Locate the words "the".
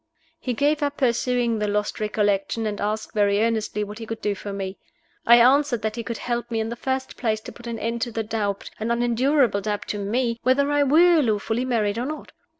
1.59-1.67, 6.69-6.75, 8.11-8.23